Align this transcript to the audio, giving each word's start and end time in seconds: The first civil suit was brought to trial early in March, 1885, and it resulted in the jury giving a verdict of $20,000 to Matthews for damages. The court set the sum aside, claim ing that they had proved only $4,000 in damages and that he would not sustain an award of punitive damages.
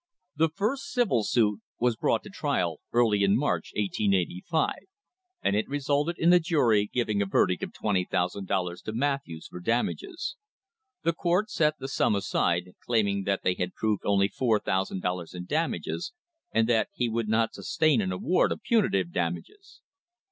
The 0.35 0.49
first 0.49 0.91
civil 0.91 1.23
suit 1.23 1.61
was 1.77 1.95
brought 1.95 2.23
to 2.23 2.31
trial 2.31 2.79
early 2.91 3.21
in 3.23 3.37
March, 3.37 3.71
1885, 3.75 4.73
and 5.43 5.55
it 5.55 5.67
resulted 5.69 6.17
in 6.17 6.31
the 6.31 6.39
jury 6.39 6.89
giving 6.91 7.21
a 7.21 7.27
verdict 7.27 7.61
of 7.61 7.71
$20,000 7.71 8.81
to 8.81 8.93
Matthews 8.93 9.45
for 9.47 9.59
damages. 9.59 10.37
The 11.03 11.13
court 11.13 11.51
set 11.51 11.77
the 11.77 11.87
sum 11.87 12.15
aside, 12.15 12.73
claim 12.83 13.07
ing 13.09 13.23
that 13.25 13.43
they 13.43 13.53
had 13.53 13.75
proved 13.75 14.01
only 14.03 14.27
$4,000 14.27 15.35
in 15.35 15.45
damages 15.45 16.13
and 16.51 16.67
that 16.67 16.89
he 16.95 17.07
would 17.07 17.29
not 17.29 17.53
sustain 17.53 18.01
an 18.01 18.11
award 18.11 18.51
of 18.51 18.63
punitive 18.63 19.11
damages. 19.11 19.81